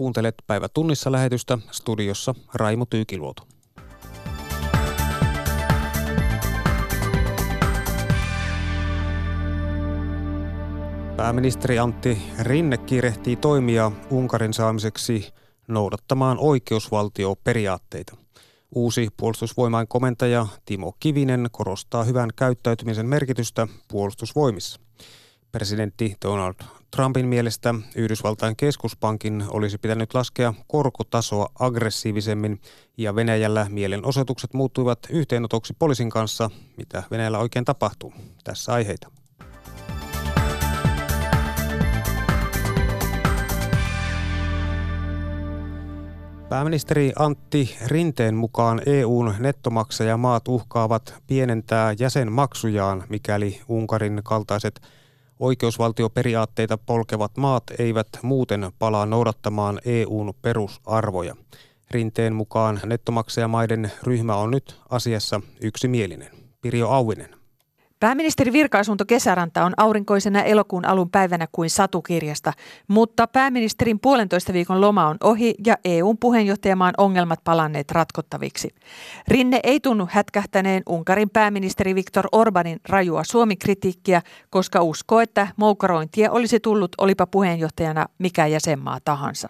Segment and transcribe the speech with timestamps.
[0.00, 3.42] Kuuntelet päivä tunnissa lähetystä studiossa Raimo Tyykiluoto.
[11.16, 15.28] Pääministeri Antti Rinne kiirehtii toimia Unkarin saamiseksi
[15.68, 18.16] noudattamaan oikeusvaltioperiaatteita.
[18.74, 24.80] Uusi puolustusvoimain komentaja Timo Kivinen korostaa hyvän käyttäytymisen merkitystä puolustusvoimissa.
[25.52, 26.54] Presidentti Donald
[26.96, 32.60] Trumpin mielestä Yhdysvaltain keskuspankin olisi pitänyt laskea korkotasoa aggressiivisemmin
[32.96, 36.50] ja Venäjällä mielenosoitukset muuttuivat yhteenotoksi poliisin kanssa.
[36.76, 38.14] Mitä Venäjällä oikein tapahtuu?
[38.44, 39.10] Tässä aiheita.
[46.48, 54.80] Pääministeri Antti Rinteen mukaan EUn nettomaksajamaat uhkaavat pienentää jäsenmaksujaan, mikäli Unkarin kaltaiset
[55.40, 61.36] oikeusvaltioperiaatteita polkevat maat eivät muuten palaa noudattamaan EUn perusarvoja.
[61.90, 66.30] Rinteen mukaan nettomaksajamaiden ryhmä on nyt asiassa yksimielinen.
[66.62, 67.39] Pirjo Auvinen.
[68.00, 72.52] Pääministeri Virkaisunto Kesäranta on aurinkoisena elokuun alun päivänä kuin satukirjasta,
[72.88, 78.74] mutta pääministerin puolentoista viikon loma on ohi ja EUn puheenjohtajamaan ongelmat palanneet ratkottaviksi.
[79.28, 86.60] Rinne ei tunnu hätkähtäneen Unkarin pääministeri Viktor Orbanin rajua Suomi-kritiikkiä, koska uskoo, että moukarointia olisi
[86.60, 89.48] tullut olipa puheenjohtajana mikä jäsenmaa tahansa.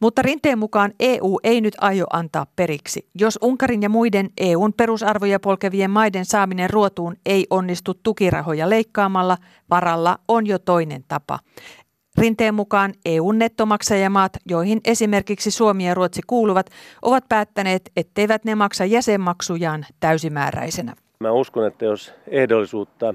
[0.00, 3.08] Mutta rinteen mukaan EU ei nyt aio antaa periksi.
[3.14, 9.36] Jos Unkarin ja muiden EUn perusarvoja polkevien maiden saaminen ruotuun ei onnistu tukirahoja leikkaamalla,
[9.70, 11.38] varalla on jo toinen tapa.
[12.18, 16.70] Rinteen mukaan EUn nettomaksajamaat, joihin esimerkiksi Suomi ja Ruotsi kuuluvat,
[17.02, 20.94] ovat päättäneet, etteivät ne maksa jäsenmaksujaan täysimääräisenä.
[21.20, 23.14] Mä uskon, että jos ehdollisuutta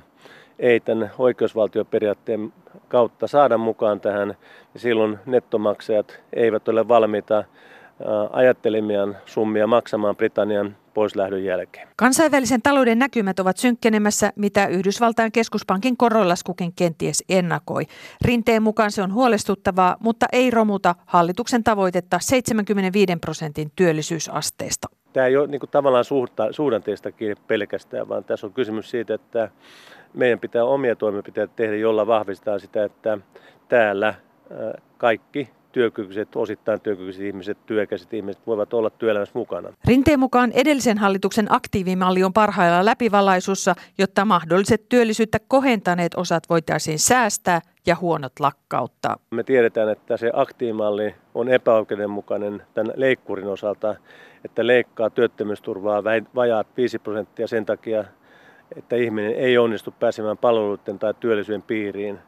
[0.60, 2.54] ei tämän oikeusvaltioperiaatteen
[2.88, 4.28] kautta saada mukaan tähän,
[4.74, 7.44] niin silloin nettomaksajat eivät ole valmiita
[8.32, 11.88] ajattelemiaan summia maksamaan Britannian poislähdön jälkeen.
[11.96, 17.84] Kansainvälisen talouden näkymät ovat synkkenemässä, mitä Yhdysvaltain keskuspankin koronlaskukin kenties ennakoi.
[18.26, 24.88] Rinteen mukaan se on huolestuttavaa, mutta ei romuta hallituksen tavoitetta 75 prosentin työllisyysasteesta.
[25.14, 26.06] Tämä ei ole niin kuin, tavallaan
[26.52, 29.50] suhdanteesta kiinni pelkästään, vaan tässä on kysymys siitä, että
[30.16, 33.18] meidän pitää omia toimenpiteitä tehdä, jolla vahvistetaan sitä, että
[33.68, 34.14] täällä
[34.98, 39.74] kaikki työkykyiset, osittain työkykyiset ihmiset, työikäiset ihmiset voivat olla työelämässä mukana.
[39.88, 47.62] Rinteen mukaan edellisen hallituksen aktiivimalli on parhaillaan läpivalaisussa, jotta mahdolliset työllisyyttä kohentaneet osat voitaisiin säästää
[47.86, 49.16] ja huonot lakkauttaa.
[49.32, 53.96] Me tiedetään, että se aktiivimalli on epäoikeudenmukainen tämän leikkurin osalta,
[54.46, 56.04] että leikkaa työttömyysturvaa
[56.36, 58.04] vajaat 5 prosenttia sen takia,
[58.76, 62.20] että ihminen ei onnistu pääsemään palveluiden tai työllisyyden piiriin,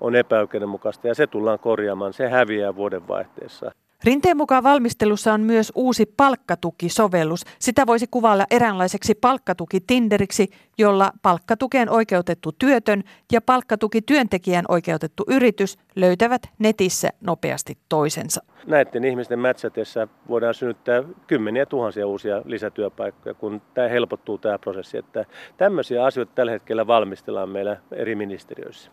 [0.00, 2.12] on epäoikeudenmukaista ja se tullaan korjaamaan.
[2.12, 3.70] Se häviää vuodenvaihteessa.
[4.04, 7.44] Rinteen mukaan valmistelussa on myös uusi palkkatukisovellus.
[7.58, 15.78] Sitä voisi kuvailla eräänlaiseksi palkkatuki Tinderiksi, jolla palkkatukeen oikeutettu työtön ja palkkatuki työntekijän oikeutettu yritys
[15.96, 18.44] löytävät netissä nopeasti toisensa.
[18.66, 24.98] Näiden ihmisten mätsätessä voidaan synnyttää kymmeniä tuhansia uusia lisätyöpaikkoja, kun tämä helpottuu tämä prosessi.
[24.98, 25.24] Että
[25.56, 28.90] tämmöisiä asioita tällä hetkellä valmistellaan meillä eri ministeriöissä.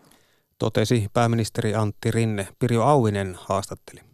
[0.58, 2.48] Totesi pääministeri Antti Rinne.
[2.58, 4.11] Pirjo Auinen haastatteli.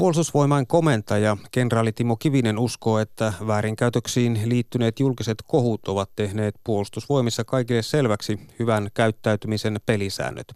[0.00, 7.82] Puolustusvoimain komentaja, kenraali Timo Kivinen uskoo, että väärinkäytöksiin liittyneet julkiset kohut ovat tehneet puolustusvoimissa kaikille
[7.82, 10.46] selväksi hyvän käyttäytymisen pelisäännöt.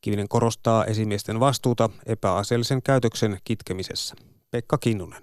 [0.00, 4.14] Kivinen korostaa esimiesten vastuuta epäasiallisen käytöksen kitkemisessä.
[4.50, 5.22] Pekka Kinnunen.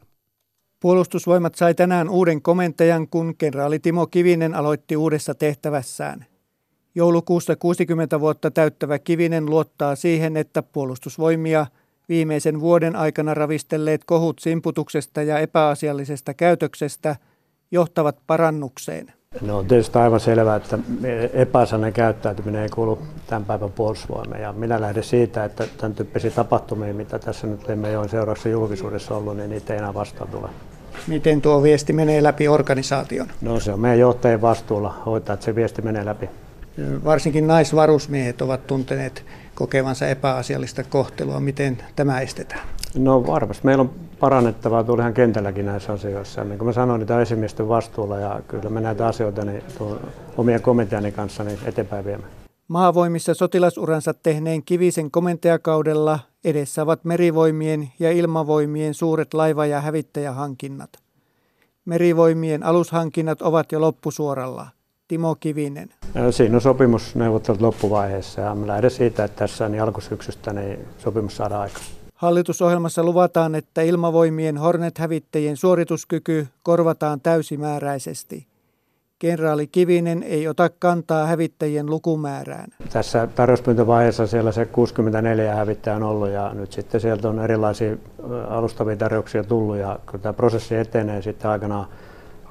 [0.80, 6.26] Puolustusvoimat sai tänään uuden komentajan, kun kenraali Timo Kivinen aloitti uudessa tehtävässään.
[6.96, 11.66] Joulukuussa 60 vuotta täyttävä Kivinen luottaa siihen, että puolustusvoimia–
[12.10, 17.16] viimeisen vuoden aikana ravistelleet kohut simputuksesta ja epäasiallisesta käytöksestä
[17.72, 19.14] johtavat parannukseen.
[19.42, 20.80] No on tietysti aivan selvää, että
[21.34, 24.42] epäasiallinen käyttäytyminen ei kuulu tämän päivän puolustusvoimeen.
[24.42, 29.38] Ja minä lähden siitä, että tämän tyyppisiä tapahtumia, mitä tässä nyt Lemmejoen seurauksessa julkisuudessa ollut,
[29.38, 30.50] niin niitä ei enää vastaan tule.
[31.08, 33.28] Miten tuo viesti menee läpi organisaation?
[33.42, 36.30] No se on meidän johtajien vastuulla hoitaa, että se viesti menee läpi.
[37.04, 39.26] Varsinkin naisvarusmiehet ovat tunteneet
[39.56, 41.40] kokevansa epäasiallista kohtelua.
[41.40, 42.68] Miten tämä estetään?
[42.98, 43.66] No varmasti.
[43.66, 46.44] Meillä on parannettavaa tuolla ihan kentälläkin näissä asioissa.
[46.44, 49.64] Niin kuin mä sanoin, niin tämä esimiesten vastuulla ja kyllä me näitä asioita niin
[50.38, 52.28] omien komentajanne kanssa niin eteenpäin viemme.
[52.68, 60.90] Maavoimissa sotilasuransa tehneen Kivisen komentajakaudella edessä ovat merivoimien ja ilmavoimien suuret laiva- ja hävittäjähankinnat.
[61.86, 64.68] Merivoimien alushankinnat ovat jo loppusuoralla.
[65.08, 65.90] Timo Kivinen.
[66.32, 71.62] Siinä on sopimusneuvottelut loppuvaiheessa ja mä lähden siitä, että tässä niin alkusyksystä niin sopimus saadaan
[71.62, 71.86] aikaan.
[72.16, 78.48] Hallitusohjelmassa luvataan, että ilmavoimien Hornet-hävittäjien suorituskyky korvataan täysimääräisesti.
[79.20, 82.68] Kenraali Kivinen ei ota kantaa hävittäjien lukumäärään.
[82.90, 87.98] Tässä tarjouspyyntövaiheessa siellä se 64 hävittäjä on ollut ja nyt sitten sieltä on erilaisia
[88.48, 91.88] alustavia tarjouksia tullut ja kun tämä prosessi etenee sitten aikanaan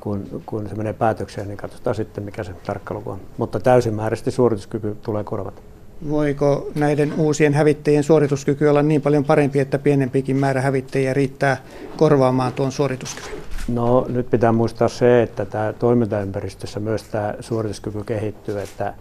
[0.05, 3.21] kun, kun se menee päätökseen, niin katsotaan sitten, mikä se tarkka luku on.
[3.37, 5.63] Mutta täysimääräisesti suorituskyky tulee korvata.
[6.09, 11.57] Voiko näiden uusien hävittäjien suorituskyky olla niin paljon parempi, että pienempikin määrä hävittäjiä riittää
[11.97, 13.39] korvaamaan tuon suorituskyvyn?
[13.69, 18.95] No nyt pitää muistaa se, että tämä toimintaympäristössä myös tämä suorituskyky kehittyy, että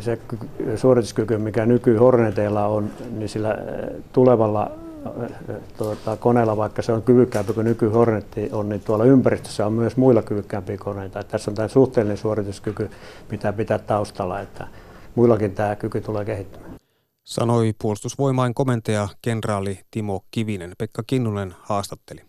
[0.00, 0.18] se
[0.76, 3.58] suorituskyky, mikä nyky Horneteilla on, niin sillä
[4.12, 4.70] tulevalla
[5.78, 7.90] tuota, koneella, vaikka se on kyvykkäämpi kuin nyky
[8.52, 11.20] on, niin tuolla ympäristössä on myös muilla kyvykkäämpiä koneita.
[11.20, 12.90] Että tässä on tämä suhteellinen suorituskyky,
[13.30, 14.68] mitä pitää taustalla, että
[15.14, 16.70] muillakin tämä kyky tulee kehittymään.
[17.24, 20.72] Sanoi puolustusvoimain komentaja kenraali Timo Kivinen.
[20.78, 22.20] Pekka Kinnunen haastatteli.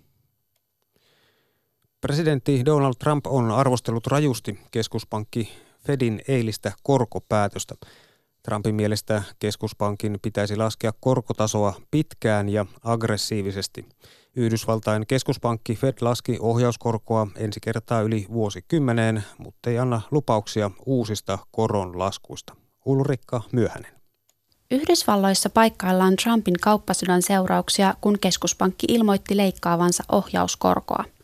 [2.02, 5.50] Presidentti Donald Trump on arvostellut rajusti keskuspankki
[5.88, 7.76] Fedin eilistä korkopäätöstä.
[8.44, 13.86] Trumpin mielestä keskuspankin pitäisi laskea korkotasoa pitkään ja aggressiivisesti.
[14.36, 22.56] Yhdysvaltain keskuspankki Fed laski ohjauskorkoa ensi kertaa yli vuosikymmeneen, mutta ei anna lupauksia uusista koronlaskuista.
[22.86, 23.92] Ulrikka Myöhänen.
[24.72, 31.04] Yhdysvalloissa paikkaillaan Trumpin kauppasodan seurauksia, kun keskuspankki ilmoitti leikkaavansa ohjauskorkoa–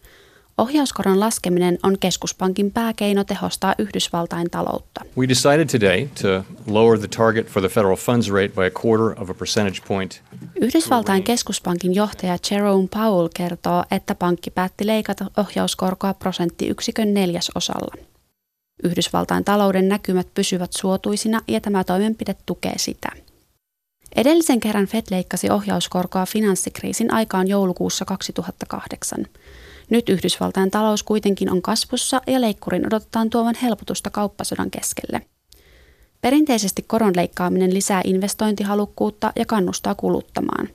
[0.58, 5.02] Ohjauskoron laskeminen on keskuspankin pääkeino tehostaa Yhdysvaltain taloutta.
[5.18, 9.24] We decided today to lower the target for the federal funds rate by a quarter
[9.24, 10.22] of a percentage point.
[10.62, 17.96] Yhdysvaltain keskuspankin johtaja Jerome Powell kertoo, että pankki päätti leikata ohjauskorkoa prosenttiyksikön neljäsosalla.
[18.84, 23.10] Yhdysvaltain talouden näkymät pysyvät suotuisina ja tämä toimenpide tukee sitä.
[24.16, 29.26] Edellisen kerran Fed leikkasi ohjauskorkoa finanssikriisin aikaan joulukuussa 2008.
[29.90, 35.22] Nyt Yhdysvaltain talous kuitenkin on kasvussa ja leikkurin odotetaan tuovan helpotusta kauppasodan keskelle.
[36.22, 40.70] Perinteisesti koron leikkaaminen lisää investointihalukkuutta ja kannustaa kuluttamaan.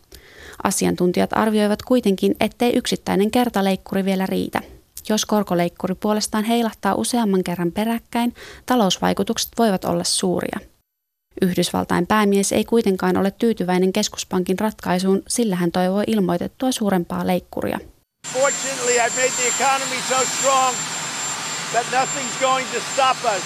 [0.64, 4.60] Asiantuntijat arvioivat kuitenkin, ettei yksittäinen kertaleikkuri vielä riitä.
[5.08, 8.34] Jos korkoleikkuri puolestaan heilahtaa useamman kerran peräkkäin,
[8.66, 10.58] talousvaikutukset voivat olla suuria.
[11.42, 17.78] Yhdysvaltain päämies ei kuitenkaan ole tyytyväinen keskuspankin ratkaisuun, sillä hän toivoo ilmoitettua suurempaa leikkuria–
[18.32, 20.74] Fortunately, I've made the economy so strong
[21.72, 23.42] that nothing's going to stop us.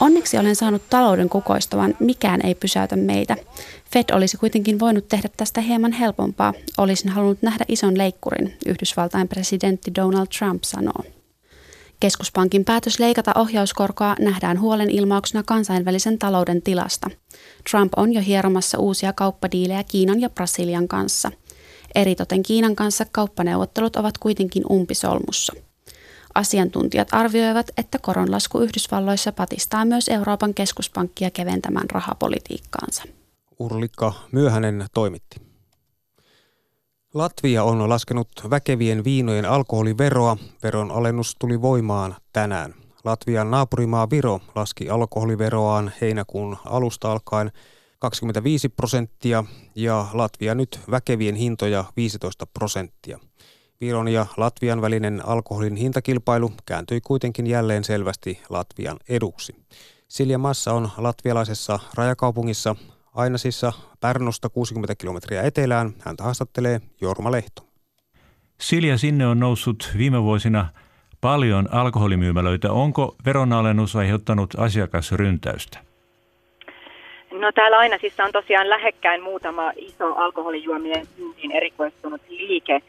[0.00, 3.36] Onneksi olen saanut talouden kukoistavan, mikään ei pysäytä meitä.
[3.92, 6.52] Fed olisi kuitenkin voinut tehdä tästä hieman helpompaa.
[6.78, 11.04] Olisin halunnut nähdä ison leikkurin, Yhdysvaltain presidentti Donald Trump sanoo.
[12.00, 17.10] Keskuspankin päätös leikata ohjauskorkoa nähdään huolen ilmauksena kansainvälisen talouden tilasta.
[17.70, 21.30] Trump on jo hieromassa uusia kauppadiilejä Kiinan ja Brasilian kanssa–
[21.94, 25.52] Eritoten Kiinan kanssa kauppaneuvottelut ovat kuitenkin umpisolmussa.
[26.34, 33.02] Asiantuntijat arvioivat, että koronlasku Yhdysvalloissa patistaa myös Euroopan keskuspankkia keventämään rahapolitiikkaansa.
[33.58, 35.46] Urlikka Myöhänen toimitti.
[37.14, 40.36] Latvia on laskenut väkevien viinojen alkoholiveroa.
[40.62, 42.74] Veron alennus tuli voimaan tänään.
[43.04, 47.52] Latvian naapurimaa Viro laski alkoholiveroaan heinäkuun alusta alkaen
[48.10, 49.44] 25 prosenttia
[49.74, 53.18] ja Latvia nyt väkevien hintoja 15 prosenttia.
[53.80, 59.54] Viron ja Latvian välinen alkoholin hintakilpailu kääntyi kuitenkin jälleen selvästi Latvian eduksi.
[60.08, 62.76] Silja Massa on latvialaisessa rajakaupungissa
[63.14, 65.94] Ainasissa Pärnusta 60 kilometriä etelään.
[66.00, 67.66] Häntä haastattelee Jorma Lehto.
[68.60, 70.68] Silja, sinne on noussut viime vuosina
[71.20, 72.72] paljon alkoholimyymälöitä.
[72.72, 75.78] Onko veronalennus aiheuttanut asiakasryntäystä?
[77.38, 82.80] No täällä Ainasissa on tosiaan lähekkäin muutama iso alkoholijuomien myyntiin erikoistunut liike,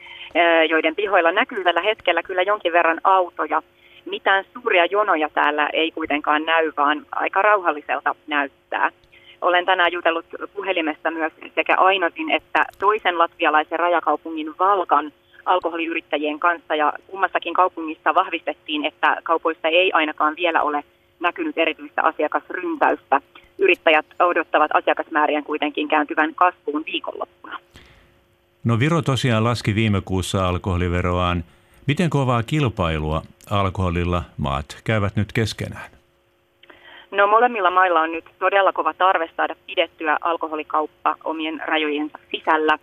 [0.70, 3.62] joiden pihoilla näkyy tällä hetkellä kyllä jonkin verran autoja.
[4.06, 8.92] Mitään suuria jonoja täällä ei kuitenkaan näy, vaan aika rauhalliselta näyttää.
[9.42, 10.25] Olen tänään jutellut
[10.56, 15.12] puhelimesta myös sekä Ainotin että toisen latvialaisen rajakaupungin Valkan
[15.46, 20.84] alkoholiyrittäjien kanssa ja kummassakin kaupungissa vahvistettiin, että kaupoissa ei ainakaan vielä ole
[21.20, 23.22] näkynyt erityistä asiakasryntäystä
[23.58, 27.60] yrittäjät odottavat asiakasmäärien kuitenkin kääntyvän kasvuun viikonloppuna.
[28.64, 31.44] No Viro tosiaan laski viime kuussa alkoholiveroaan.
[31.88, 35.92] Miten kovaa kilpailua alkoholilla maat käyvät nyt keskenään?
[37.12, 42.78] No molemmilla mailla on nyt todella kova tarve saada pidettyä alkoholikauppa omien rajojensa sisällä.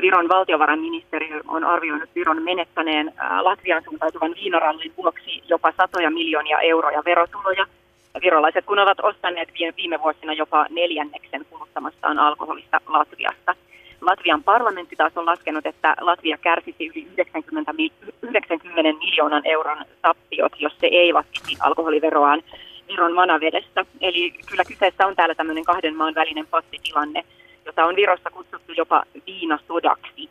[0.00, 7.66] Viron valtiovarainministeriö on arvioinut Viron menettäneen Latvian suuntautuvan viinorallin vuoksi jopa satoja miljoonia euroja verotuloja–
[8.22, 13.54] virolaiset kun ovat ostaneet viime vuosina jopa neljänneksen kuluttamastaan alkoholista Latviasta.
[14.00, 17.74] Latvian parlamentti taas on laskenut, että Latvia kärsisi yli 90,
[18.22, 22.42] 90 miljoonan euron tappiot, jos se ei laskisi alkoholiveroaan
[22.88, 23.86] Viron vanavedessä.
[24.00, 27.24] Eli kyllä kyseessä on täällä tämmöinen kahden maan välinen passitilanne,
[27.66, 30.30] jota on Virossa kutsuttu jopa viinasodaksi.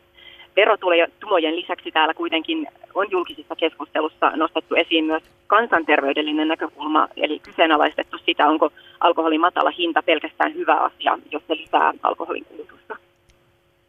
[0.56, 8.46] Verotulojen lisäksi täällä kuitenkin on julkisessa keskustelussa nostettu esiin myös kansanterveydellinen näkökulma, eli kyseenalaistettu sitä,
[8.46, 8.70] onko
[9.00, 12.96] alkoholin matala hinta pelkästään hyvä asia, jos se lisää alkoholin kulutusta.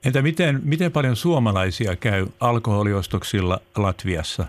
[0.06, 4.46] Entä miten, miten paljon suomalaisia käy alkoholiostoksilla Latviassa?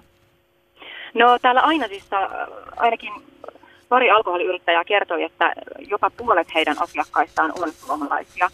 [1.15, 2.17] No täällä Ainasissa
[2.77, 3.13] ainakin
[3.89, 5.53] pari alkoholiyrittäjää kertoi, että
[5.91, 8.51] jopa puolet heidän asiakkaistaan on suomalaisia.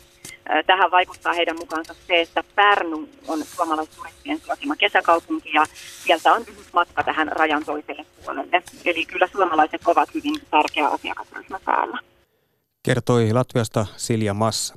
[0.67, 5.65] Tähän vaikuttaa heidän mukaansa se, että Pärnu on suomalaisturistien suosima kesäkaupunki ja
[6.05, 8.63] sieltä on lyhyt matka tähän rajan toiselle puolelle.
[8.85, 11.99] Eli kyllä suomalaiset ovat hyvin tärkeä asiakasryhmä täällä.
[12.83, 14.77] Kertoi Latviasta Silja Massa.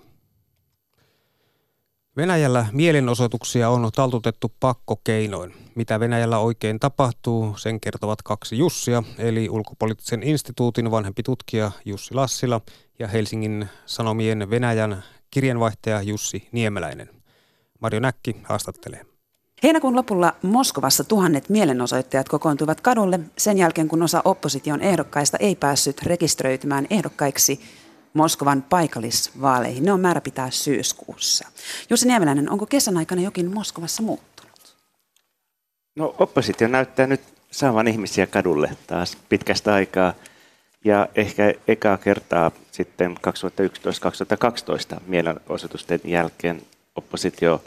[2.17, 5.53] Venäjällä mielenosoituksia on taltutettu pakkokeinoin.
[5.75, 12.62] Mitä Venäjällä oikein tapahtuu, sen kertovat kaksi Jussia, eli ulkopoliittisen instituutin vanhempi tutkija Jussi Lassila
[13.00, 15.03] ja Helsingin Sanomien Venäjän
[15.36, 17.10] kirjanvaihtaja Jussi Niemeläinen.
[17.80, 19.06] Marjo Näkki haastattelee.
[19.63, 26.04] Heinäkuun lopulla Moskovassa tuhannet mielenosoittajat kokoontuivat kadulle sen jälkeen, kun osa opposition ehdokkaista ei päässyt
[26.04, 27.60] rekisteröitymään ehdokkaiksi
[28.13, 29.86] Moskovan paikallisvaaleihin.
[29.86, 31.48] Ne on määrä pitää syyskuussa.
[31.89, 34.75] Jussi Niemeläinen, onko kesän aikana jokin Moskovassa muuttunut?
[35.96, 40.13] No oppositio näyttää nyt saavan ihmisiä kadulle taas pitkästä aikaa.
[40.86, 43.15] Ja ehkä ekaa kertaa sitten
[44.98, 46.62] 2011-2012 mielenosoitusten jälkeen
[46.96, 47.63] oppositio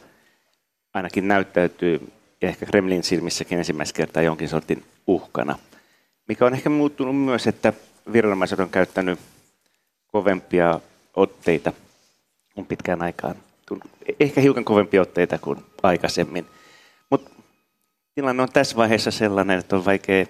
[0.94, 5.58] ainakin näyttäytyy ehkä Kremlin silmissäkin ensimmäistä kertaa jonkin sortin uhkana.
[6.28, 7.72] Mikä on ehkä muuttunut myös, että
[8.12, 9.18] viranomaiset on käyttänyt
[10.06, 10.80] kovempia
[11.14, 11.72] otteita
[12.56, 13.34] on pitkään aikaan.
[14.20, 16.46] Ehkä hiukan kovempia otteita kuin aikaisemmin.
[17.10, 17.30] Mutta
[18.14, 20.26] tilanne on tässä vaiheessa sellainen, että on vaikea,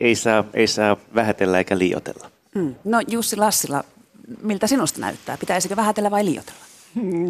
[0.00, 2.30] ei saa, ei saa vähätellä eikä liotella.
[2.54, 2.74] Mm.
[2.84, 3.84] No Jussi Lassila,
[4.42, 5.36] miltä sinusta näyttää?
[5.36, 6.60] Pitäisikö vähätellä vai liotella?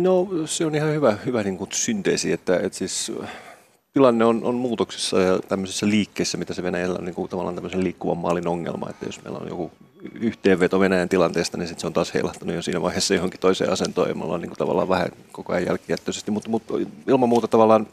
[0.00, 3.12] No se on ihan hyvä, hyvä niin kuin synteesi, että, että siis
[3.92, 7.84] tilanne on, on muutoksessa ja tämmöisessä liikkeessä, mitä se Venäjällä on niin kuin tavallaan tämmöisen
[7.84, 9.70] liikkuvan maalin ongelma, että jos meillä on joku
[10.14, 14.08] yhteenveto Venäjän tilanteesta, niin sit se on taas heilahtanut jo siinä vaiheessa johonkin toiseen asentoon
[14.08, 16.74] ja me ollaan niin kuin tavallaan vähän koko ajan jälkijättöisesti, mutta, mutta
[17.08, 17.86] ilman muuta tavallaan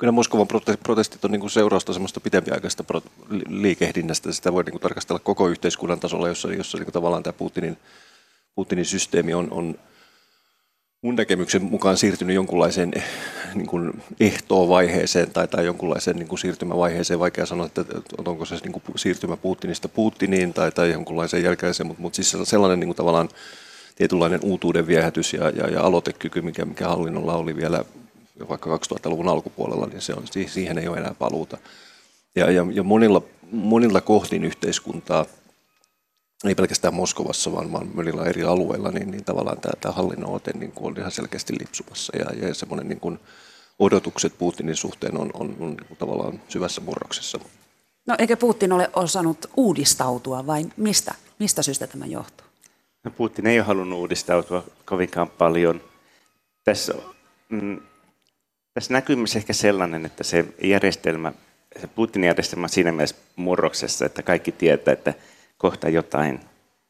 [0.00, 0.48] kyllä Moskovan
[0.82, 2.84] protestit on niin kuin seurausta semmoista pitempiaikaista
[3.48, 4.32] liikehdinnästä.
[4.32, 7.76] Sitä voi niin kuin tarkastella koko yhteiskunnan tasolla, jossa, jossa niin kuin tavallaan tämä Putinin,
[8.54, 9.74] Putinin systeemi on, on
[11.02, 12.92] mun näkemyksen mukaan siirtynyt jonkunlaiseen
[13.54, 17.20] niin kuin ehtoovaiheeseen tai, tai jonkunlaiseen niin kuin siirtymävaiheeseen.
[17.20, 17.84] Vaikea sanoa, että
[18.26, 22.80] onko se niin kuin siirtymä Putinista Putiniin tai, tai jonkunlaiseen jälkeiseen, mutta, mutta siis sellainen
[22.80, 23.28] niin kuin tavallaan
[23.96, 27.84] tietynlainen uutuuden viehätys ja, ja, ja aloitekyky, mikä, mikä hallinnolla oli vielä
[28.48, 31.58] vaikka 2000-luvun alkupuolella, niin se on, siihen ei ole enää paluuta.
[32.36, 35.26] Ja, ja, ja monilla, monilla kohdin yhteiskuntaa–
[36.44, 40.52] ei pelkästään Moskovassa, vaan, vaan monilla eri alueilla, niin, niin tavallaan tämä, tämä hallinnon ote
[40.52, 42.16] niin kuin on ihan selkeästi lipsumassa.
[42.16, 43.18] Ja, ja semmoinen niin kuin
[43.78, 47.38] odotukset Putinin suhteen on, on, on niin tavallaan syvässä murroksessa.
[48.06, 52.46] No eikö Putin ole osannut uudistautua vai mistä, mistä syystä tämä johtuu?
[53.04, 55.80] No, Putin ei ole halunnut uudistautua kovinkaan paljon.
[56.64, 56.94] Tässä,
[57.48, 57.80] mm,
[58.74, 61.32] tässä näkyy myös ehkä sellainen, että se järjestelmä,
[61.80, 65.14] se Putinin järjestelmä on siinä mielessä murroksessa, että kaikki tietää, että–
[65.60, 66.40] kohta jotain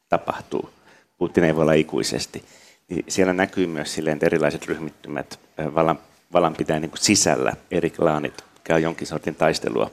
[0.09, 0.69] tapahtuu.
[1.17, 2.43] Putin ei voi olla ikuisesti.
[2.89, 5.39] Niin siellä näkyy myös silleen, että erilaiset ryhmittymät
[5.75, 5.99] vallan,
[6.33, 9.91] vallan pitää niin kuin sisällä, eri klaanit käy jonkin sortin taistelua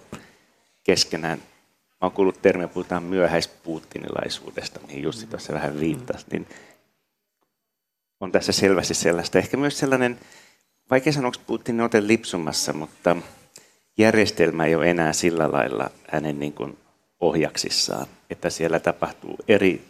[0.85, 1.39] keskenään.
[1.39, 6.47] Mä oon kuullut termiä, puhutaan myöhäispuutinilaisuudesta, mihin Jussi tuossa vähän viittasi, niin
[8.21, 9.39] on tässä selvästi sellaista.
[9.39, 10.19] Ehkä myös sellainen,
[10.91, 13.17] vaikea sanoa, onko Putin ote lipsumassa, mutta
[13.99, 16.79] järjestelmä ei ole enää sillä lailla hänen niin kuin
[17.21, 19.85] ohjaksissaan, että siellä tapahtuu eri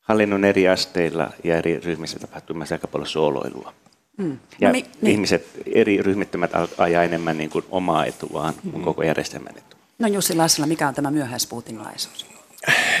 [0.00, 3.72] hallinnon eri asteilla ja eri ryhmissä tapahtuu myös aika paljon sooloilua.
[4.18, 4.38] Mm.
[4.60, 5.12] Ja no, mi, niin.
[5.12, 8.70] ihmiset, eri ryhmittymät ajaa enemmän niin kuin omaa etuaan mm.
[8.70, 9.76] kuin koko järjestelmän etu.
[9.98, 12.29] No Jussi Lassila, mikä on tämä myöhäispuutinlaisuus?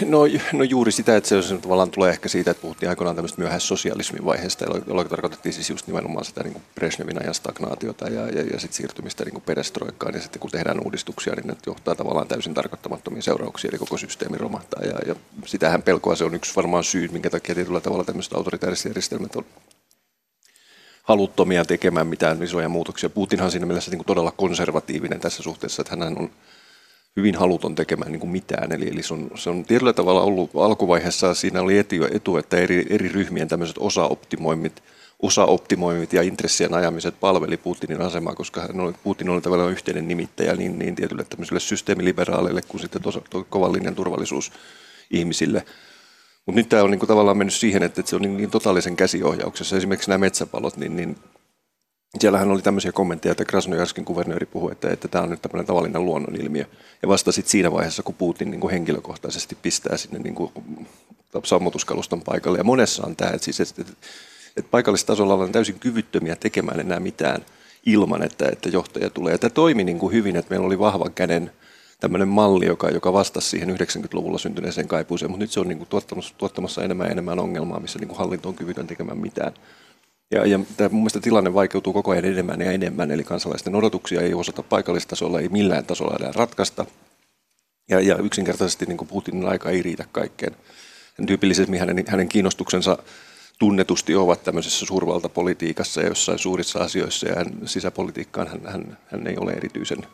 [0.06, 0.18] No,
[0.52, 4.64] no juuri sitä, että se tavallaan tulee ehkä siitä, että puhuttiin aikoinaan tämmöistä myöhäissosialismin vaiheesta,
[4.86, 9.24] jolloin tarkoitettiin siis just nimenomaan sitä niin Brezhnevin ajan stagnaatiota ja, ja, ja sitten siirtymistä
[9.24, 10.14] niin perestroikkaan.
[10.14, 14.38] Ja sitten kun tehdään uudistuksia, niin ne johtaa tavallaan täysin tarkoittamattomiin seurauksiin, eli koko systeemi
[14.38, 14.82] romahtaa.
[14.82, 15.14] Ja, ja
[15.44, 19.44] sitähän pelkoa se on yksi varmaan syy, minkä takia tietyllä tavalla tämmöiset autoritääriset järjestelmät on
[21.02, 23.10] haluttomia tekemään mitään isoja muutoksia.
[23.10, 26.30] Putinhan siinä mielessä niin todella konservatiivinen tässä suhteessa, että hän on
[27.16, 28.72] hyvin haluton tekemään niin kuin mitään.
[28.72, 32.56] Eli, eli se, on, se on tietyllä tavalla ollut alkuvaiheessa, siinä oli etu, etu että
[32.56, 34.82] eri, eri ryhmien tämmöiset osaoptimoinnit,
[35.22, 40.54] osaoptimoimit ja intressien ajamiset palveli Putinin asemaa, koska hän oli, Putin oli tavallaan yhteinen nimittäjä
[40.56, 45.64] niin, niin tietylle tämmöisille systeemiliberaaleille kuin sitten tos, to, kovan linjan turvallisuusihmisille.
[46.46, 48.96] Mutta nyt tämä on niin kuin tavallaan mennyt siihen, että se on niin, niin totaalisen
[48.96, 49.76] käsiohjauksessa.
[49.76, 51.16] Esimerkiksi nämä metsäpalot, niin, niin
[52.18, 56.04] siellähän oli tämmöisiä kommentteja, että Krasnojarskin kuvernööri puhui, että, että tämä on nyt tämmöinen tavallinen
[56.04, 56.64] luonnonilmiö.
[57.02, 60.52] Ja vasta sitten siinä vaiheessa, kun Putin niin kuin henkilökohtaisesti pistää sinne niin kuin
[61.44, 62.58] sammutuskaluston paikalle.
[62.58, 63.82] Ja monessa on tämä, että, siis, että,
[64.56, 67.44] että paikallistasolla ollaan täysin kyvyttömiä tekemään enää mitään
[67.86, 69.32] ilman, että, että johtaja tulee.
[69.32, 71.50] Ja tämä toimi niin kuin hyvin, että meillä oli vahvan käden
[72.00, 75.88] tämmöinen malli, joka, joka vastasi siihen 90-luvulla syntyneeseen kaipuuseen, mutta nyt se on niin kuin
[76.38, 79.52] tuottamassa enemmän ja enemmän ongelmaa, missä niin kuin hallinto on kyvytön tekemään mitään.
[80.30, 84.20] Ja, ja tämä, mun mielestä tilanne vaikeutuu koko ajan enemmän ja enemmän, eli kansalaisten odotuksia
[84.20, 86.86] ei osata paikallistasolla, ei millään tasolla enää ratkaista.
[87.88, 90.56] Ja, ja yksinkertaisesti niin kuin Putinin aika ei riitä kaikkeen.
[91.26, 92.98] Tyypillisesti hänen, hänen kiinnostuksensa
[93.58, 99.36] tunnetusti ovat tämmöisessä suurvaltapolitiikassa ja jossain suurissa asioissa, ja hän, sisäpolitiikkaan hän, hän, hän ei
[99.36, 100.06] ole erityisen,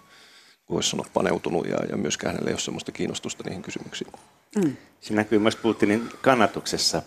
[0.71, 4.13] voisi sanoa, paneutunut, ja, ja myöskään hänellä ei ole sellaista kiinnostusta niihin kysymyksiin.
[4.57, 4.77] Mm.
[5.01, 7.03] Se näkyy myös Putinin kannatuksessa.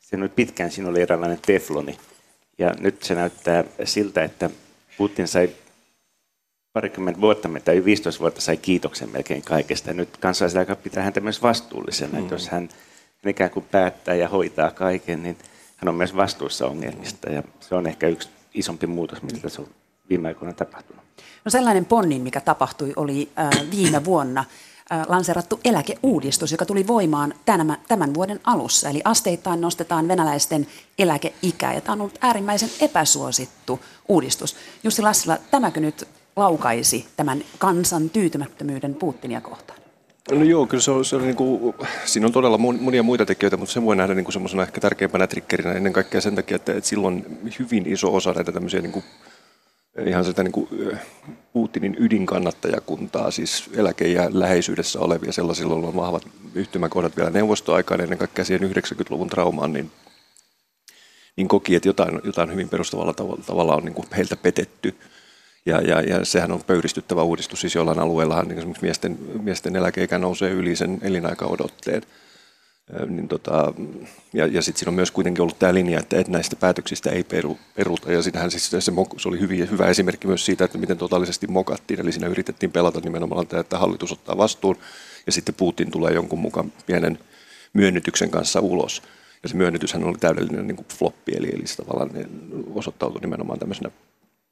[0.00, 1.98] Se oli pitkään, siinä oli eräänlainen tefloni,
[2.58, 4.50] ja nyt se näyttää siltä, että
[4.98, 5.50] Putin sai
[6.72, 9.92] parikymmentä vuotta, tai 15 vuotta sai kiitoksen melkein kaikesta.
[9.92, 12.12] Nyt kansalaiset pitää häntä myös vastuullisena.
[12.12, 12.18] Mm.
[12.18, 12.68] Että jos hän,
[13.24, 15.38] hän ikään kuin päättää ja hoitaa kaiken, niin
[15.76, 17.30] hän on myös vastuussa ongelmista.
[17.30, 19.68] Ja se on ehkä yksi isompi muutos, mitä tässä on
[20.12, 21.02] viime aikoina tapahtunut.
[21.44, 24.44] No sellainen ponnin, mikä tapahtui, oli äh, viime vuonna
[25.08, 28.90] lanserattu eläkeuudistus, joka tuli voimaan tämän, tämän vuoden alussa.
[28.90, 30.66] Eli asteittain nostetaan venäläisten
[30.98, 34.56] eläkeikää, ja tämä on ollut äärimmäisen epäsuosittu uudistus.
[34.84, 39.78] Jussi Lassila, tämäkö nyt laukaisi tämän kansan tyytymättömyyden Putinia kohtaan?
[40.30, 43.56] No joo, kyllä se on, se on niin kuin, siinä on todella monia muita tekijöitä,
[43.56, 46.72] mutta sen voi nähdä niin kuin semmoisena ehkä tärkeimpänä triggerinä ennen kaikkea sen takia, että,
[46.72, 49.04] että silloin hyvin iso osa näitä tämmöisiä niin kuin
[50.06, 50.68] ihan sitä niin kuin
[51.52, 58.44] Putinin ydinkannattajakuntaa, siis eläke- ja läheisyydessä olevia sellaisilla, on vahvat yhtymäkohdat vielä neuvostoaikaan ennen kaikkea
[58.44, 59.90] siihen 90-luvun traumaan, niin,
[61.36, 64.94] niin koki, että jotain, jotain hyvin perustavalla tavalla, tavalla on niin kuin heiltä petetty.
[65.66, 70.18] Ja, ja, ja sehän on pöyristyttävä uudistus, siis jollain alueellahan niin esimerkiksi miesten, miesten eläkeikä
[70.18, 72.02] nousee yli sen elinaikaodotteen.
[73.08, 73.74] Niin tota,
[74.32, 77.24] ja ja sitten siinä on myös kuitenkin ollut tämä linja, että, että näistä päätöksistä ei
[77.24, 78.12] peru, peruta.
[78.12, 78.92] Ja siinähän siis se, se
[79.26, 82.00] oli hyvin, hyvä esimerkki myös siitä, että miten totaalisesti mokattiin.
[82.00, 84.76] Eli siinä yritettiin pelata nimenomaan tämä, että hallitus ottaa vastuun
[85.26, 87.18] ja sitten Putin tulee jonkun mukaan pienen
[87.72, 89.02] myönnytyksen kanssa ulos.
[89.42, 92.10] Ja se myönnytyshän oli täydellinen niin kuin floppi, eli, eli se tavallaan
[92.74, 93.90] osoittautui nimenomaan tämmöisenä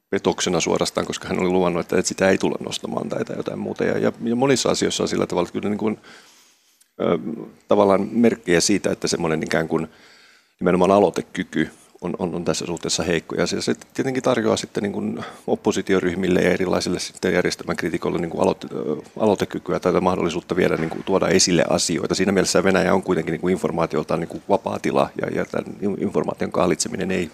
[0.09, 3.83] petoksena suorastaan, koska hän oli luvannut, että, että sitä ei tule nostamaan tai jotain muuta.
[3.83, 5.97] Ja, ja, ja monissa asioissa on sillä tavalla, että kyllä niin kuin,
[7.67, 9.87] tavallaan merkkejä siitä, että semmoinen ikään kuin
[10.59, 11.69] nimenomaan aloitekyky
[12.01, 13.35] on, on, on tässä suhteessa heikko.
[13.35, 18.29] Ja se, se tietenkin tarjoaa sitten niin kuin oppositioryhmille ja erilaisille sitten järjestelmän kritikoille niin
[18.29, 18.67] kuin aloite,
[19.19, 22.15] aloitekykyä tai mahdollisuutta viedä niin kuin, tuoda esille asioita.
[22.15, 25.97] Siinä mielessä Venäjä on kuitenkin niin kuin informaatioltaan niin kuin vapaa tila ja, ja tämän
[25.99, 27.31] informaation kahlitseminen ei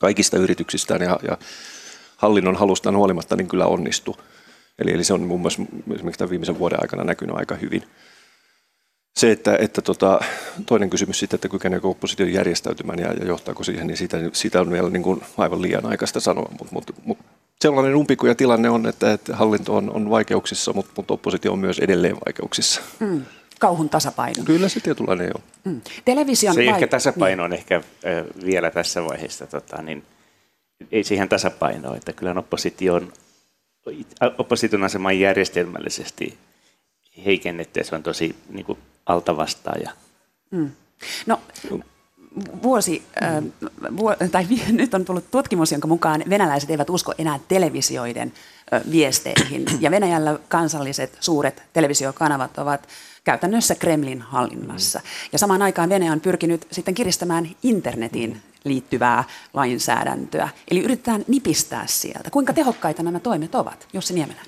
[0.00, 1.38] kaikista yrityksistään ja, ja
[2.16, 4.16] hallinnon halustaan huolimatta niin kyllä onnistu.
[4.78, 5.62] Eli, eli se on muun muassa
[5.94, 7.82] esimerkiksi tämän viimeisen vuoden aikana näkynyt aika hyvin
[9.16, 10.20] se, että, että tota,
[10.66, 14.70] toinen kysymys sitten, että kykeneekö oppositio järjestäytymään ja, ja johtaako siihen, niin siitä, siitä on
[14.70, 16.48] vielä niin kuin aivan liian aikaista sanoa.
[16.50, 17.18] Mutta mut, mut
[17.60, 21.78] sellainen umpikuja tilanne on, että, että hallinto on, on vaikeuksissa, mutta mut oppositio on myös
[21.78, 22.80] edelleen vaikeuksissa.
[23.00, 23.22] Mm.
[23.60, 24.44] Kauhun tasapaino.
[24.44, 25.42] Kyllä se tietynlainen on.
[25.64, 25.80] Mm.
[26.04, 26.68] Television se vai...
[26.68, 27.58] ehkä tasapaino on niin.
[27.58, 27.82] ehkä äh,
[28.44, 30.04] vielä tässä vaiheessa, tota, niin
[30.92, 33.12] ei siihen tasapainoa, että kyllä opposition,
[34.38, 36.38] opposition asema järjestelmällisesti
[37.24, 39.90] heikennetty ja se on tosi niin kuin, altavastaaja.
[40.50, 40.70] Mm.
[41.26, 41.40] No,
[42.62, 43.44] vuosi, äh,
[43.96, 48.32] vu, tai nyt on tullut tutkimus, jonka mukaan venäläiset eivät usko enää televisioiden
[48.72, 49.64] äh, viesteihin.
[49.80, 52.88] Ja Venäjällä kansalliset suuret televisiokanavat ovat
[53.24, 55.00] käytännössä Kremlin hallinnassa.
[55.32, 60.48] Ja samaan aikaan Venäjä on pyrkinyt sitten kiristämään internetin liittyvää lainsäädäntöä.
[60.70, 62.30] Eli yritetään nipistää sieltä.
[62.30, 64.46] Kuinka tehokkaita nämä toimet ovat, Jussi Niemelän?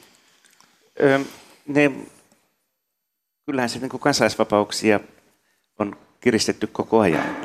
[1.00, 1.18] Öö,
[1.66, 1.92] ne
[3.48, 5.00] kyllähän se niin kuin kansalaisvapauksia
[5.78, 7.36] on kiristetty koko ajan.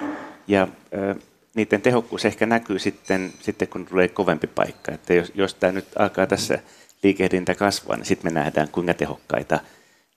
[0.47, 1.15] Ja ö,
[1.55, 4.91] niiden tehokkuus ehkä näkyy sitten, sitten kun tulee kovempi paikka.
[4.91, 6.59] Että jos, jos tämä nyt alkaa tässä
[7.03, 9.59] liikehdintä kasvaa, niin sitten me nähdään, kuinka tehokkaita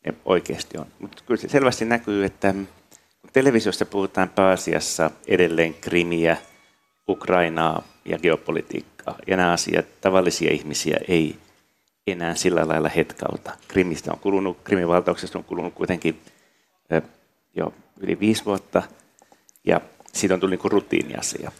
[0.06, 0.86] ne oikeasti on.
[0.98, 2.52] Mutta kyllä se selvästi näkyy, että
[3.20, 6.36] kun televisiossa puhutaan pääasiassa edelleen krimiä,
[7.08, 11.36] Ukrainaa ja geopolitiikkaa, ja nämä asiat tavallisia ihmisiä ei
[12.06, 13.52] enää sillä lailla hetkauta.
[13.68, 16.20] Krimistä on kulunut, Krimin valtauksesta on kulunut kuitenkin
[17.56, 18.82] jo yli viisi vuotta,
[19.64, 19.80] ja
[20.12, 21.52] siitä on tullut niin rutiiniasia.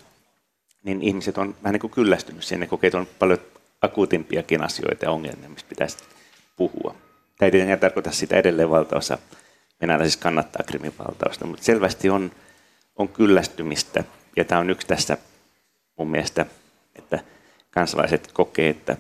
[0.85, 3.39] niin ihmiset on vähän niin kuin kyllästynyt siihen, ne on paljon
[3.83, 5.99] akuutimpiakin asioita ja ongelmia, mistä pitäisi
[6.57, 6.95] puhua.
[7.39, 9.19] Tämä ei tietenkään tarkoita sitä edelleen valtaosa
[9.81, 12.31] venäläisistä kannattaa Krimin valtausta, mutta selvästi on,
[12.97, 14.05] on kyllästymistä.
[14.37, 15.19] Ja tämä on yksi tässä
[15.99, 16.47] mun mielestä,
[16.97, 17.19] että
[17.71, 18.97] kansalaiset kokee, että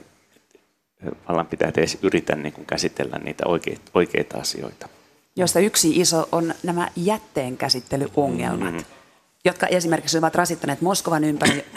[1.29, 4.89] vallan pitää edes yritä niin kuin käsitellä niitä oikeita, oikeita asioita.
[5.37, 8.73] Josta yksi iso on nämä jätteen käsittelyongelmat.
[8.73, 8.97] Mm-hmm
[9.47, 11.23] jotka esimerkiksi ovat rasittaneet Moskovan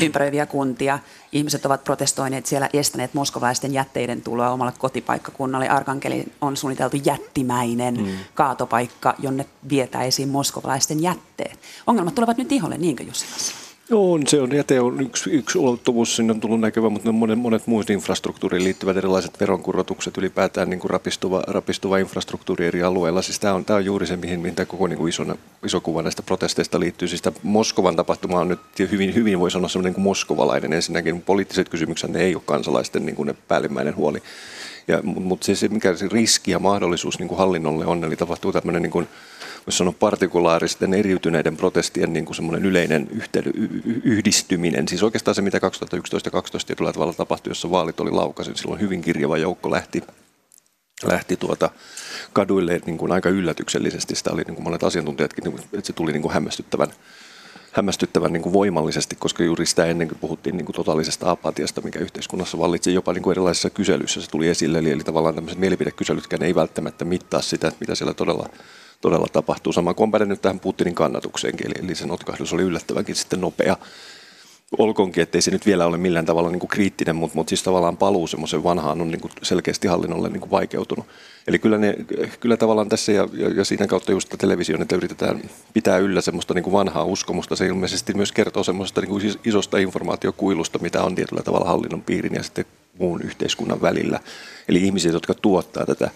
[0.01, 0.99] ympäröiviä kuntia.
[1.31, 5.69] Ihmiset ovat protestoineet siellä, estäneet moskovalaisten jätteiden tuloa omalle kotipaikkakunnalle.
[5.69, 8.07] Arkankeli on suunniteltu jättimäinen mm.
[8.33, 11.59] kaatopaikka, jonne vietäisiin moskovalaisten jätteet.
[11.87, 13.25] Ongelmat tulevat nyt iholle, niinkö Jussi
[13.91, 17.67] on, se on, jäte on yksi, yksi ulottuvuus, sinne on tullut näkyvä, mutta monet, monet
[17.67, 23.21] muut infrastruktuuriin liittyvät erilaiset veronkorotukset, ylipäätään niin kuin rapistuva, rapistuva infrastruktuuri eri alueilla.
[23.21, 25.25] Siis tämä, on, tämä on juuri se, mihin, mihin tämä koko niin kuin iso,
[25.65, 27.07] iso kuva näistä protesteista liittyy.
[27.07, 28.59] Siis Moskovan tapahtuma on nyt
[28.91, 30.73] hyvin, hyvin voi sanoa semmoinen niin kuin moskovalainen.
[30.73, 34.23] Ensinnäkin poliittiset kysymykset, ne ei ole kansalaisten niin kuin ne päällimmäinen huoli.
[35.03, 38.81] Mutta se, se, mikä se riski ja mahdollisuus niin kuin hallinnolle on, eli tapahtuu tämmöinen
[38.81, 39.07] niin kuin,
[39.69, 43.51] voisi sanoa partikulaaristen eriytyneiden protestien niin kuin semmoinen yleinen yhtey-
[44.03, 44.87] yhdistyminen.
[44.87, 49.01] Siis oikeastaan se, mitä 2011 2012 tietyllä tavalla tapahtui, jossa vaalit oli laukaisin, silloin hyvin
[49.01, 50.03] kirjava joukko lähti
[51.03, 51.69] lähti tuota
[52.33, 54.15] kaduille niin kuin aika yllätyksellisesti.
[54.15, 56.89] Sitä oli niin kuin monet asiantuntijatkin, niin että se tuli niin kuin hämmästyttävän,
[57.71, 61.99] hämmästyttävän niin kuin voimallisesti, koska juuri sitä ennen kuin puhuttiin niin kuin totaalisesta apatiasta, mikä
[61.99, 64.79] yhteiskunnassa vallitsi jopa niin kuin erilaisissa kyselyissä, se tuli esille.
[64.79, 68.49] Eli, eli tavallaan tämmöiset mielipidekyselytkään ei välttämättä mittaa sitä, mitä siellä todella
[69.01, 69.73] todella tapahtuu.
[69.73, 73.77] Sama kuin on nyt tähän Putinin kannatukseenkin, eli, eli se notkahdus oli yllättävänkin sitten nopea.
[74.77, 77.97] Olkoonkin, ettei se nyt vielä ole millään tavalla niin kuin kriittinen, mutta, mutta siis tavallaan
[77.97, 81.05] paluu semmoisen vanhaan on niin kuin selkeästi hallinnolle niin kuin vaikeutunut.
[81.47, 81.95] Eli kyllä, ne,
[82.39, 85.41] kyllä tavallaan tässä ja, ja, ja siinä kautta just television, että yritetään
[85.73, 87.55] pitää yllä semmoista niin kuin vanhaa uskomusta.
[87.55, 92.35] Se ilmeisesti myös kertoo semmoista niin kuin isosta informaatiokuilusta, mitä on tietyllä tavalla hallinnon piirin
[92.35, 92.65] ja sitten
[92.99, 94.19] muun yhteiskunnan välillä.
[94.67, 96.11] Eli ihmiset, jotka tuottaa tätä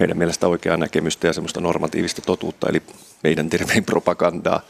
[0.00, 2.82] heidän mielestä oikeaa näkemystä ja semmoista normatiivista totuutta, eli
[3.22, 4.60] meidän tervein propagandaa,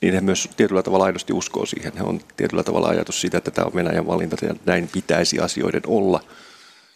[0.00, 1.92] niin he myös tietyllä tavalla aidosti uskoo siihen.
[1.96, 5.82] He on tietyllä tavalla ajatus siitä, että tämä on Venäjän valinta ja näin pitäisi asioiden
[5.86, 6.20] olla,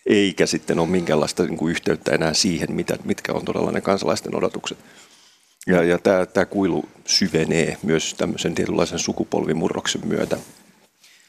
[0.06, 4.36] eikä sitten ole minkäänlaista niin kuin yhteyttä enää siihen, mitä, mitkä on todella ne kansalaisten
[4.36, 4.78] odotukset.
[5.66, 10.36] Ja, ja tämä, tämä kuilu syvenee myös tämmöisen tietynlaisen sukupolvimurroksen myötä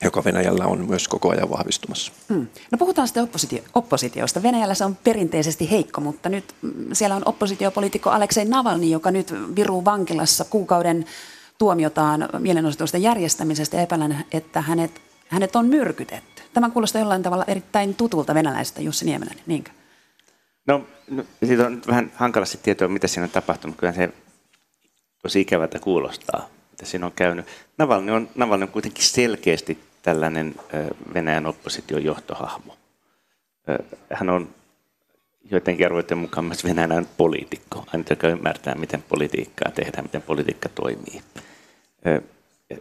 [0.03, 2.11] joka Venäjällä on myös koko ajan vahvistumassa.
[2.29, 2.47] Mm.
[2.71, 4.43] No puhutaan sitten oppositio- oppositiosta.
[4.43, 9.33] Venäjällä se on perinteisesti heikko, mutta nyt mm, siellä on oppositiopoliitikko Aleksei Navalny, joka nyt
[9.55, 11.05] viruu vankilassa kuukauden
[11.57, 16.41] tuomiotaan mielenosoitusten järjestämisestä ja epäilen, että hänet, hänet on myrkytetty.
[16.53, 19.71] Tämä kuulostaa jollain tavalla erittäin tutulta venäläisestä Jussi Niemeläinen, niinkö?
[20.67, 23.77] No, no siitä on vähän hankalasti tietoa, mitä siinä on tapahtunut.
[23.77, 24.09] Kyllä se
[25.21, 27.45] tosi ikävältä kuulostaa, mitä siinä on käynyt.
[27.77, 30.55] Navalny on, Navalny on kuitenkin selkeästi tällainen
[31.13, 32.77] Venäjän opposition johtohahmo.
[34.13, 34.49] Hän on
[35.51, 41.21] joidenkin arvoiden mukaan myös venäläinen poliitikko, aina joka ymmärtää, miten politiikkaa tehdään, miten politiikka toimii.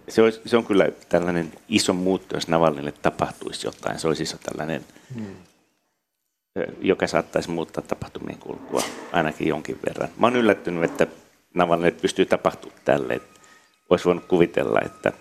[0.08, 3.98] Se, olisi, se on kyllä tällainen iso muutto, jos Navalnille tapahtuisi jotain.
[3.98, 5.36] Se olisi iso tällainen, hmm.
[6.80, 10.08] joka saattaisi muuttaa tapahtumien kulkua ainakin jonkin verran.
[10.16, 11.06] Mä olen yllättynyt, että
[11.54, 13.20] Navalnille pystyy tapahtumaan tälle.
[13.90, 15.12] Olisi voinut kuvitella, että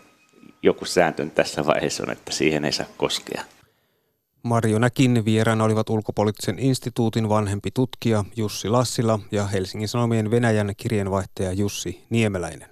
[0.63, 3.43] joku sääntö tässä vaiheessa on, että siihen ei saa koskea.
[4.43, 11.54] Marjo Näkin vieraana olivat ulkopoliittisen instituutin vanhempi tutkija Jussi Lassila ja Helsingin Sanomien Venäjän kirjeenvaihtaja
[11.54, 12.70] Jussi Niemeläinen.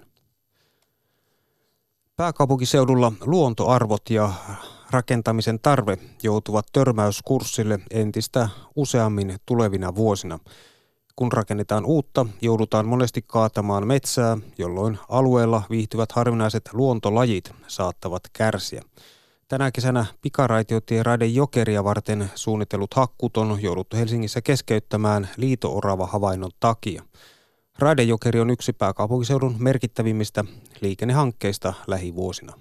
[2.16, 4.32] Pääkaupunkiseudulla luontoarvot ja
[4.90, 10.38] rakentamisen tarve joutuvat törmäyskurssille entistä useammin tulevina vuosina–
[11.16, 18.82] kun rakennetaan uutta, joudutaan monesti kaatamaan metsää, jolloin alueella viihtyvät harvinaiset luontolajit saattavat kärsiä.
[19.48, 27.02] Tänä kesänä pikaraitiotie Raide Jokeria varten suunnitellut hakkut on jouduttu Helsingissä keskeyttämään liito-orava havainnon takia.
[27.78, 30.44] Raidejokeri on yksi pääkaupunkiseudun merkittävimmistä
[30.80, 32.52] liikennehankkeista lähivuosina.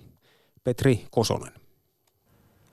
[0.63, 1.64] Petri Kosonen.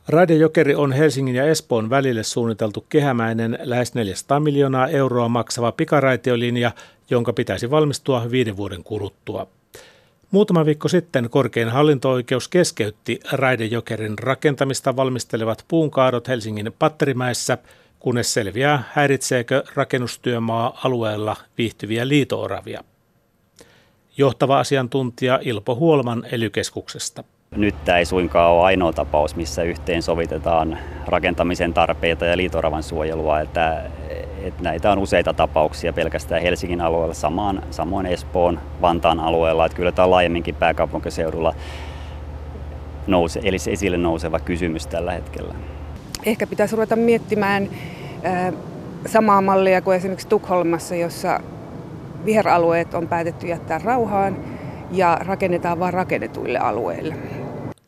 [0.08, 6.70] Raidejokeri on Helsingin ja Espoon välille suunniteltu kehämäinen lähes 400 miljoonaa euroa maksava pikaraitiolinja,
[7.10, 9.46] jonka pitäisi valmistua viiden vuoden kuluttua.
[10.30, 17.58] Muutama viikko sitten korkein hallinto-oikeus keskeytti Raidejokerin rakentamista valmistelevat puunkaadot Helsingin Patterimäessä,
[18.00, 22.84] kunnes selviää häiritseekö rakennustyömaa alueella viihtyviä liitooravia.
[24.16, 27.24] Johtava asiantuntija Ilpo Huolman elykeskuksesta.
[27.56, 33.40] Nyt tämä ei suinkaan ole ainoa tapaus, missä yhteen sovitetaan rakentamisen tarpeita ja liitoravan suojelua.
[33.40, 33.82] Että,
[34.42, 39.66] että näitä on useita tapauksia pelkästään Helsingin alueella, samaan, samoin Espoon, Vantaan alueella.
[39.66, 41.54] Että kyllä tämä on laajemminkin pääkaupunkiseudulla
[43.06, 45.54] nouse, eli esille nouseva kysymys tällä hetkellä.
[46.26, 47.68] Ehkä pitäisi ruveta miettimään
[49.06, 51.40] samaa mallia kuin esimerkiksi Tukholmassa, jossa
[52.24, 54.36] viheralueet on päätetty jättää rauhaan
[54.90, 57.14] ja rakennetaan vain rakennetuille alueille.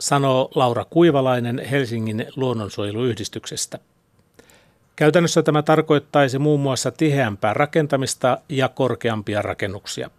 [0.04, 3.78] Sanoo Laura Kuivalainen Helsingin luonnonsuojeluyhdistyksestä.
[4.96, 10.10] Käytännössä tämä tarkoittaisi muun muassa tiheämpää rakentamista ja korkeampia rakennuksia.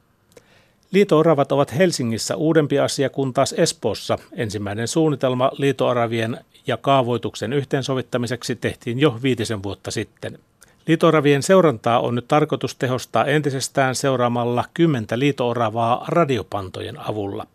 [0.91, 8.99] Liito-oravat ovat Helsingissä uudempi asia, kun taas Espoossa ensimmäinen suunnitelma liito-oravien ja kaavoituksen yhteensovittamiseksi tehtiin
[8.99, 10.39] jo viitisen vuotta sitten.
[10.87, 17.47] Liito-oravien seurantaa on nyt tarkoitus tehostaa entisestään seuraamalla kymmentä liito-oravaa radiopantojen avulla.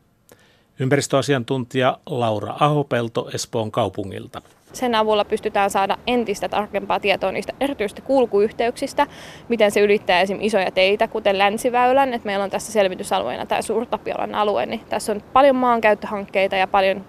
[0.80, 4.42] Ympäristöasiantuntija Laura Ahopelto Espoon kaupungilta.
[4.72, 9.06] Sen avulla pystytään saada entistä tarkempaa tietoa niistä erityisesti kulkuyhteyksistä,
[9.48, 12.14] miten se ylittää esimerkiksi isoja teitä, kuten Länsiväylän.
[12.14, 17.04] että meillä on tässä selvitysalueena tämä Suurtapiolan alue, niin tässä on paljon maankäyttöhankkeita ja paljon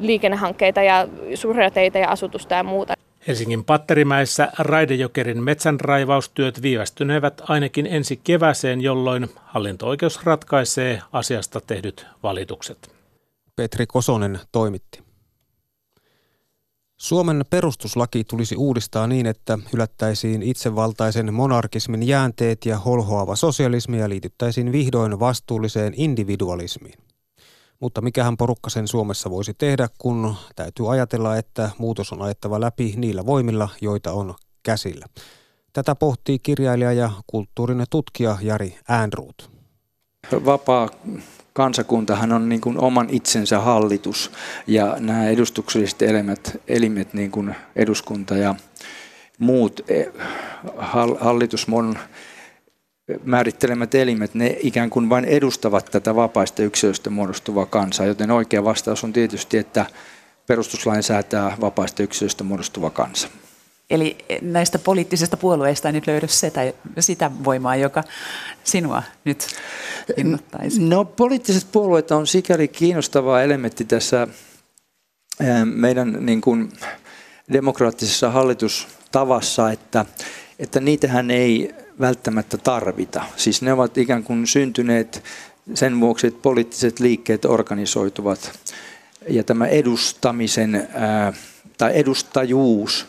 [0.00, 2.94] liikennehankkeita ja suuria teitä ja asutusta ja muuta.
[3.28, 12.97] Helsingin Patterimäessä Raidejokerin metsänraivaustyöt viivästyneevät ainakin ensi keväseen, jolloin hallinto-oikeus ratkaisee asiasta tehdyt valitukset.
[13.58, 15.02] Petri Kosonen toimitti.
[16.96, 24.72] Suomen perustuslaki tulisi uudistaa niin, että hylättäisiin itsevaltaisen monarkismin jäänteet ja holhoava sosialismi ja liityttäisiin
[24.72, 26.98] vihdoin vastuulliseen individualismiin.
[27.80, 32.94] Mutta mikähän porukka sen Suomessa voisi tehdä, kun täytyy ajatella, että muutos on ajettava läpi
[32.96, 35.06] niillä voimilla, joita on käsillä.
[35.72, 39.50] Tätä pohtii kirjailija ja kulttuurinen tutkija Jari Äänruut.
[40.44, 40.88] Vapaa
[41.58, 44.30] kansakuntahan on niin kuin oman itsensä hallitus
[44.66, 48.54] ja nämä edustukselliset elimet, elimet niin kuin eduskunta ja
[49.38, 50.04] muut e,
[51.20, 51.98] hallitusmon
[53.24, 59.04] määrittelemät elimet, ne ikään kuin vain edustavat tätä vapaista yksilöistä muodostuvaa kansaa, joten oikea vastaus
[59.04, 59.86] on tietysti, että
[60.46, 63.28] perustuslain säätää vapaista yksilöistä muodostuva kansa.
[63.90, 66.60] Eli näistä poliittisista puolueista ei nyt löydy sitä,
[66.98, 68.04] sitä voimaa, joka
[68.64, 69.46] sinua nyt
[70.16, 70.80] innoittaisi?
[70.82, 74.28] No poliittiset puolueet on sikäli kiinnostava elementti tässä
[75.64, 76.72] meidän niin kuin,
[77.52, 80.04] demokraattisessa hallitustavassa, että,
[80.58, 83.24] että niitähän ei välttämättä tarvita.
[83.36, 85.22] Siis ne ovat ikään kuin syntyneet
[85.74, 88.58] sen vuoksi, että poliittiset liikkeet organisoituvat.
[89.28, 91.32] Ja tämä edustamisen ää,
[91.78, 93.06] tai edustajuus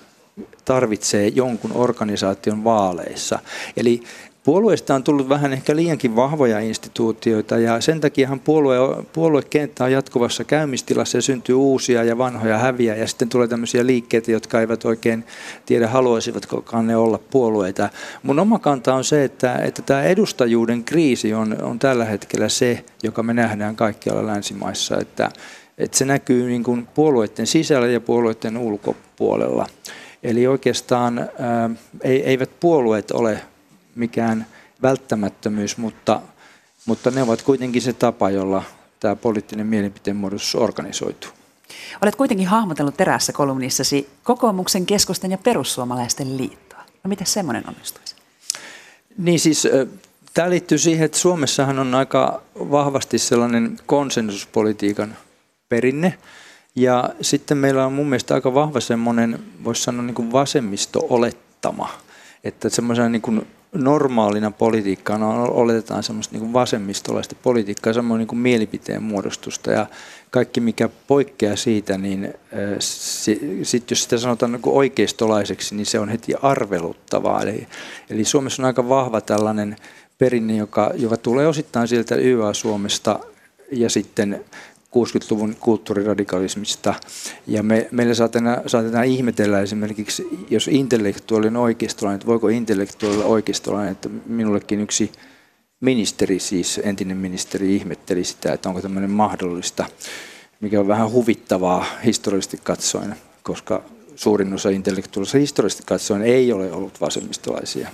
[0.65, 3.39] tarvitsee jonkun organisaation vaaleissa.
[3.77, 4.03] Eli
[4.43, 8.77] Puolueista on tullut vähän ehkä liiankin vahvoja instituutioita ja sen takiahan puolue,
[9.13, 14.31] puoluekenttä on jatkuvassa käymistilassa ja syntyy uusia ja vanhoja häviä ja sitten tulee tämmöisiä liikkeitä,
[14.31, 15.25] jotka eivät oikein
[15.65, 17.89] tiedä haluaisivatko ne olla puolueita.
[18.23, 22.83] Mun oma kanta on se, että, että tämä edustajuuden kriisi on, on tällä hetkellä se,
[23.03, 25.31] joka me nähdään kaikkialla länsimaissa, että,
[25.77, 29.67] että se näkyy niin kuin puolueiden sisällä ja puolueiden ulkopuolella.
[30.23, 31.69] Eli oikeastaan ää,
[32.03, 33.41] eivät puolueet ole
[33.95, 34.45] mikään
[34.81, 36.21] välttämättömyys, mutta,
[36.85, 38.63] mutta ne ovat kuitenkin se tapa, jolla
[38.99, 41.31] tämä poliittinen mielipiteen muodostus organisoituu.
[42.01, 46.83] Olet kuitenkin hahmotellut terässä kolumnissasi kokoomuksen, keskusten ja perussuomalaisten liittoa.
[47.03, 48.15] No miten semmoinen onnistuisi?
[49.17, 49.67] Niin siis
[50.33, 55.15] tämä liittyy siihen, että Suomessahan on aika vahvasti sellainen konsensuspolitiikan
[55.69, 56.17] perinne.
[56.79, 61.89] Ja sitten meillä on mun mielestä aika vahva semmoinen, voisi sanoa niin kuin vasemmisto-olettama.
[62.43, 69.03] Että semmoisena niin kuin normaalina politiikkana oletetaan semmoista niin vasemmistolaista politiikkaa, samoin niin kuin mielipiteen
[69.03, 69.85] muodostusta ja
[70.31, 72.33] kaikki mikä poikkeaa siitä, niin
[73.63, 77.41] sitten jos sitä sanotaan niin oikeistolaiseksi, niin se on heti arveluttavaa.
[77.41, 77.67] Eli,
[78.09, 79.75] eli Suomessa on aika vahva tällainen
[80.17, 83.19] perinne, joka, joka tulee osittain sieltä YA-Suomesta
[83.71, 84.45] ja sitten
[84.95, 86.93] 60-luvun kulttuuriradikalismista.
[87.47, 93.25] Ja me, meillä saatetaan, saatetaan ihmetellä esimerkiksi, jos intellektuaali on oikeistolainen, että voiko intellektuaali olla
[93.25, 95.11] oikeistolainen, että minullekin yksi
[95.79, 99.85] ministeri, siis entinen ministeri, ihmetteli sitä, että onko tämmöinen mahdollista,
[100.59, 103.83] mikä on vähän huvittavaa historiallisesti katsoen, koska
[104.15, 107.89] suurin osa intellektuaalista historiallisesti katsoen ei ole ollut vasemmistolaisia.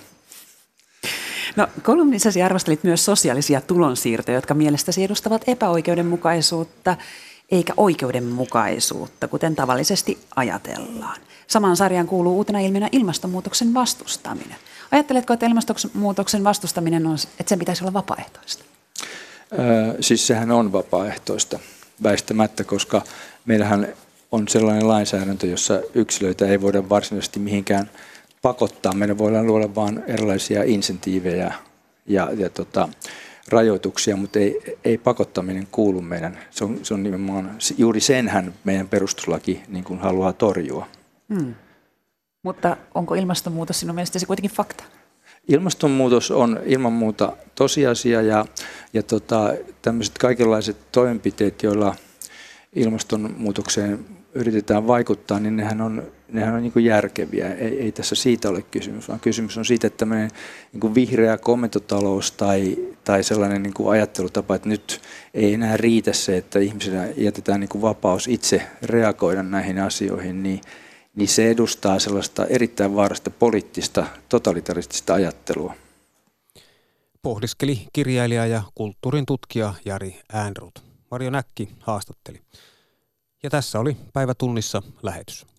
[1.55, 6.97] No kolumnissasi arvostelit myös sosiaalisia tulonsiirtoja, jotka mielestäsi edustavat epäoikeudenmukaisuutta
[7.51, 11.17] eikä oikeudenmukaisuutta, kuten tavallisesti ajatellaan.
[11.47, 14.57] Samaan sarjaan kuuluu uutena ilmiönä ilmastonmuutoksen vastustaminen.
[14.91, 18.63] Ajatteletko, että ilmastonmuutoksen vastustaminen on, että sen pitäisi olla vapaaehtoista?
[19.59, 21.59] Öö, siis sehän on vapaaehtoista
[22.03, 23.01] väistämättä, koska
[23.45, 23.87] meillähän
[24.31, 27.89] on sellainen lainsäädäntö, jossa yksilöitä ei voida varsinaisesti mihinkään–
[28.45, 28.93] pakottaa.
[28.93, 31.53] Meidän voidaan luoda vain erilaisia insentiivejä
[32.05, 32.89] ja, ja tota,
[33.49, 36.39] rajoituksia, mutta ei, ei pakottaminen kuulu meidän.
[36.51, 40.87] Se on, se on nimenomaan, juuri senhän meidän perustuslaki niin kuin haluaa torjua.
[41.33, 41.55] Hmm.
[42.43, 44.83] Mutta onko ilmastonmuutos sinun mielestäsi kuitenkin fakta?
[45.47, 48.45] Ilmastonmuutos on ilman muuta tosiasia ja,
[48.93, 51.95] ja tota, tämmöiset kaikenlaiset toimenpiteet, joilla
[52.75, 57.53] ilmastonmuutokseen yritetään vaikuttaa, niin nehän on, nehän on niin järkeviä.
[57.53, 60.31] Ei, ei tässä siitä ole kysymys, vaan kysymys on siitä, että tämmöinen
[60.73, 65.01] niin vihreä komentotalous tai, tai sellainen niin kuin ajattelutapa, että nyt
[65.33, 70.61] ei enää riitä se, että ihmisillä jätetään niin kuin vapaus itse reagoida näihin asioihin, niin,
[71.15, 75.73] niin se edustaa sellaista erittäin vaarasta poliittista, totalitaristista ajattelua.
[77.21, 80.83] Pohdiskeli kirjailija ja kulttuurin tutkija Jari Äänrut.
[81.11, 82.41] Marjo Näkki haastatteli.
[83.43, 85.54] Ja tässä oli päivä tunnissa lähetys.